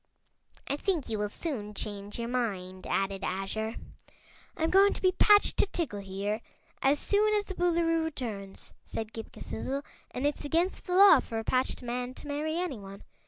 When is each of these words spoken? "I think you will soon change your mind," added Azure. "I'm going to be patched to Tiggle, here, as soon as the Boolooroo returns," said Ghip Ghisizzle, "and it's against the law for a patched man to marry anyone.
"I 0.67 0.77
think 0.77 1.09
you 1.09 1.19
will 1.19 1.29
soon 1.29 1.75
change 1.75 2.17
your 2.17 2.27
mind," 2.27 2.87
added 2.87 3.23
Azure. 3.23 3.75
"I'm 4.57 4.71
going 4.71 4.93
to 4.93 5.01
be 5.03 5.11
patched 5.11 5.57
to 5.57 5.67
Tiggle, 5.67 6.01
here, 6.01 6.41
as 6.81 6.97
soon 6.97 7.35
as 7.35 7.45
the 7.45 7.53
Boolooroo 7.53 8.03
returns," 8.03 8.73
said 8.83 9.13
Ghip 9.13 9.31
Ghisizzle, 9.31 9.83
"and 10.09 10.25
it's 10.25 10.43
against 10.43 10.85
the 10.87 10.95
law 10.95 11.19
for 11.19 11.37
a 11.37 11.43
patched 11.43 11.83
man 11.83 12.15
to 12.15 12.27
marry 12.27 12.57
anyone. 12.57 13.03